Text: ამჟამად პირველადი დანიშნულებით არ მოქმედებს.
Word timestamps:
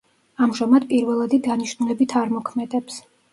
ამჟამად 0.45 0.87
პირველადი 0.93 1.39
დანიშნულებით 1.49 2.17
არ 2.23 2.33
მოქმედებს. 2.39 2.99